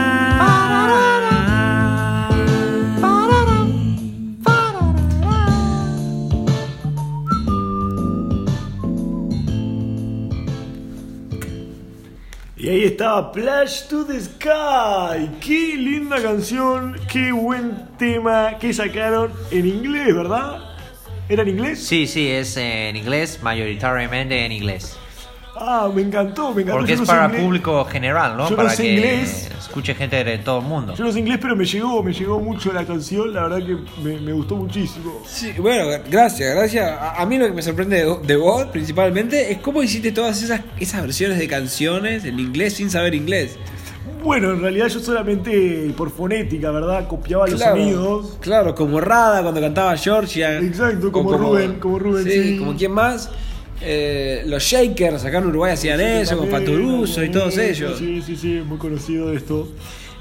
[12.85, 15.29] Está, Flash to the Sky.
[15.39, 20.59] Qué linda canción, qué buen tema que sacaron en inglés, ¿verdad?
[21.29, 21.79] ¿Era en inglés?
[21.79, 24.97] Sí, sí, es en inglés, mayoritariamente en inglés.
[25.55, 26.79] Ah, me encantó, me encantó.
[26.79, 27.41] Porque Yo es no para inglés.
[27.43, 28.45] público general, ¿no?
[28.45, 29.51] Yo no para sé que inglés.
[29.59, 30.95] escuche gente de todo el mundo.
[30.95, 33.77] Yo no sé inglés, pero me llegó, me llegó mucho la canción, la verdad que
[34.01, 35.21] me, me gustó muchísimo.
[35.27, 36.89] Sí, bueno, gracias, gracias.
[36.91, 40.41] A, a mí lo que me sorprende de, de vos, principalmente, es cómo hiciste todas
[40.41, 43.57] esas, esas versiones de canciones en inglés sin saber inglés.
[44.23, 47.07] Bueno, en realidad yo solamente por fonética, ¿verdad?
[47.07, 48.37] Copiaba los sonidos.
[48.39, 50.59] Claro, como Rada cuando cantaba Georgia.
[50.59, 52.57] Exacto, o como Rubén, como Rubén, sí.
[52.57, 53.29] como quién más.
[53.85, 57.99] Eh, los Shakers acá en Uruguay hacían Sí, eso, con Faturuso y todos ellos.
[57.99, 59.67] Sí, sí, sí, muy conocido esto.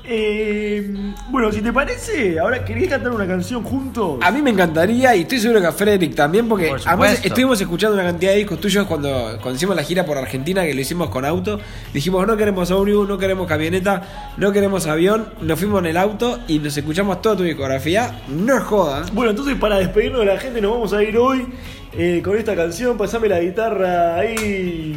[0.04, 4.18] Eh, bueno, si te parece, ahora querías cantar una canción juntos.
[4.20, 7.60] A mí me encantaría y estoy seguro que a Frederick también, porque Por además estuvimos
[7.60, 10.80] escuchando una cantidad de discos tuyos cuando, cuando hicimos la gira por Argentina, que lo
[10.80, 11.60] hicimos con auto.
[11.94, 15.28] Dijimos, no queremos ómnibus, no queremos camioneta, no queremos avión.
[15.40, 18.22] Nos fuimos en el auto y nos escuchamos toda tu discografía.
[18.28, 19.04] No es joda.
[19.12, 21.46] Bueno, entonces para despedirnos de la gente nos vamos a ir hoy
[21.96, 22.98] eh, con esta canción.
[22.98, 24.96] Pasame la guitarra ahí.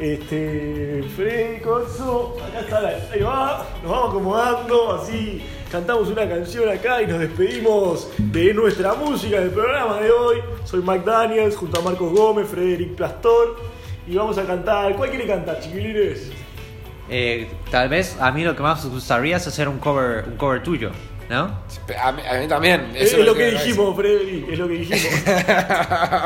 [0.00, 1.04] Este.
[1.14, 2.36] Freddy Corso.
[2.42, 2.88] Acá está la.
[3.12, 3.66] Ahí va.
[3.82, 4.94] Nos vamos acomodando.
[4.94, 10.38] Así cantamos una canción acá y nos despedimos de nuestra música del programa de hoy.
[10.64, 13.56] Soy Mike Daniels junto a Marcos Gómez, Frederick Plastor.
[14.06, 14.96] Y vamos a cantar.
[14.96, 16.32] ¿Cuál quiere cantar, chiquilines?
[17.10, 20.62] Eh, tal vez a mí lo que más gustaría es hacer un cover, un cover
[20.62, 20.92] tuyo,
[21.30, 21.60] ¿no?
[22.02, 22.90] A mí, a mí también.
[22.94, 24.48] Es, es lo que dijimos, Frederick.
[24.50, 25.00] Es lo que dijimos.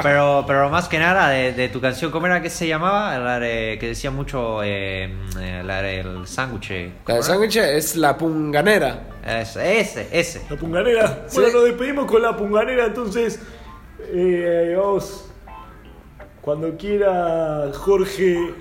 [0.02, 3.16] Pero, pero más que nada de, de tu canción, ¿cómo era que se llamaba?
[3.18, 6.68] La de- que decía mucho eh, eh, la del sándwich.
[6.68, 7.22] ¿cómo La de era?
[7.22, 9.04] sándwich es la punganera.
[9.24, 10.42] Ese, ese, ese.
[10.50, 11.26] La punganera.
[11.34, 13.40] Bueno, nos despedimos con la punganera, entonces.
[14.12, 15.30] Eh, vamos.
[16.40, 18.52] Cuando quiera, Jorge.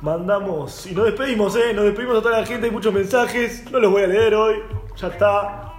[0.00, 0.86] Mandamos.
[0.86, 1.72] Y nos despedimos, ¿eh?
[1.74, 2.66] Nos despedimos a toda la gente.
[2.66, 3.64] Hay muchos mensajes.
[3.70, 4.56] No los voy a leer hoy.
[5.00, 5.72] Ya está.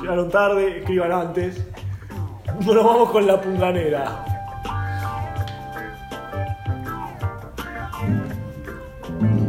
[0.00, 0.78] Llegaron tarde.
[0.78, 1.64] Escriban antes.
[2.60, 4.24] Nos vamos con la punganera.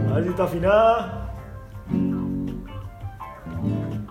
[0.09, 1.21] A ver si está afinada.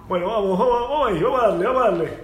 [0.08, 2.23] Bueno, vamos, vamos, vamos ahí, vamos a darle, vamos a darle.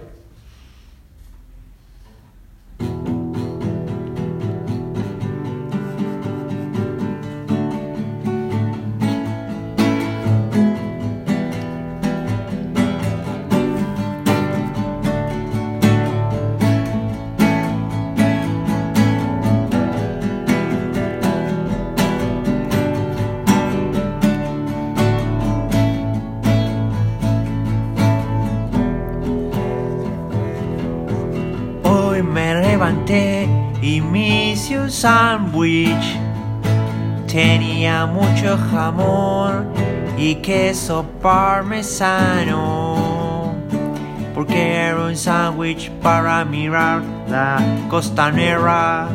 [33.81, 36.17] Y me hice un sándwich.
[37.27, 39.69] Tenía mucho jamón
[40.17, 42.95] y queso parmesano.
[44.33, 47.57] Porque era un sándwich para mirar la
[47.89, 49.09] costanera.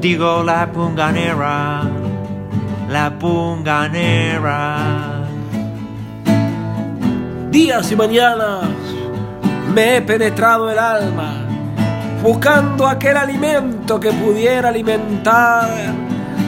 [0.00, 1.82] Digo la punganera.
[2.88, 4.78] La punganera.
[7.50, 8.68] Días y mañanas
[9.74, 11.45] me he penetrado el alma
[12.22, 15.68] buscando aquel alimento que pudiera alimentar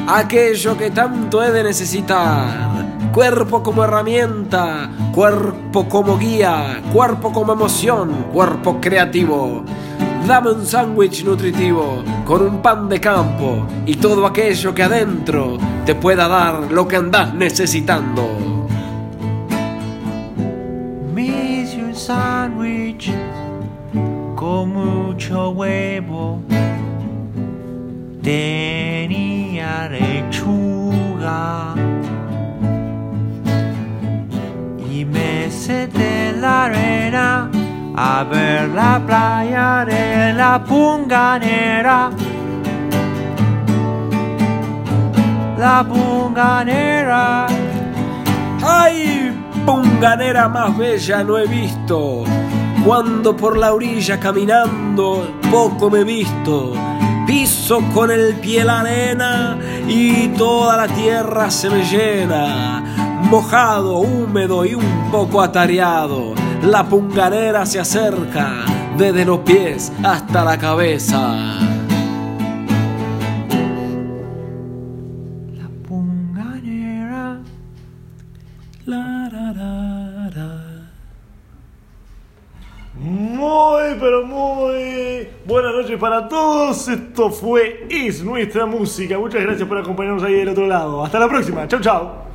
[0.09, 2.69] aquello que tanto he de necesitar.
[3.13, 9.65] Cuerpo como herramienta, cuerpo como guía, cuerpo como emoción, cuerpo creativo.
[10.27, 15.57] Dame un sándwich nutritivo con un pan de campo y todo aquello que adentro
[15.87, 18.67] te pueda dar lo que andas necesitando.
[21.15, 21.95] Me hice un
[24.49, 26.41] con mucho huevo.
[28.23, 31.75] Tenía lechuga.
[34.91, 37.51] Y me senté en la arena
[37.95, 42.11] a ver la playa de la punganera.
[45.59, 47.47] la punganera.
[48.63, 48.97] ¡Ay!
[49.67, 52.25] Punganera más bella no he visto.
[52.85, 56.73] Cuando por la orilla caminando poco me visto.
[57.27, 62.81] Piso con el pie la arena y toda la tierra se me llena.
[63.31, 66.35] Mojado, húmedo y un poco atareado.
[66.63, 68.65] La punganera se acerca
[68.97, 71.68] desde los pies hasta la cabeza.
[85.99, 86.89] Para todos.
[86.89, 89.19] Esto fue Es Nuestra Música.
[89.19, 91.05] Muchas gracias por acompañarnos ahí del otro lado.
[91.05, 91.67] Hasta la próxima.
[91.69, 92.28] Chau, chau.